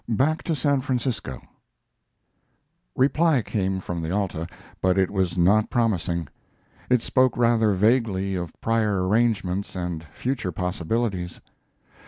BACK 0.09 0.41
TO 0.41 0.55
SAN 0.55 0.81
FRANCISCO 0.81 1.39
Reply 2.95 3.43
came 3.43 3.79
from 3.79 4.01
the 4.01 4.09
Alta, 4.09 4.47
but 4.81 4.97
it 4.97 5.11
was 5.11 5.37
not 5.37 5.69
promising. 5.69 6.27
It 6.89 7.03
spoke 7.03 7.37
rather 7.37 7.73
vaguely 7.73 8.33
of 8.33 8.51
prior 8.61 9.07
arrangements 9.07 9.75
and 9.75 10.03
future 10.05 10.51
possibilities. 10.51 11.39